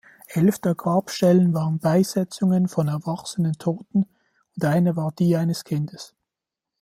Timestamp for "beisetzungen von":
1.77-2.87